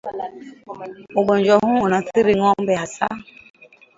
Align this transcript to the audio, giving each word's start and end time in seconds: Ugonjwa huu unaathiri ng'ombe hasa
Ugonjwa 1.19 1.57
huu 1.57 1.79
unaathiri 1.81 2.35
ng'ombe 2.35 2.75
hasa 2.75 3.07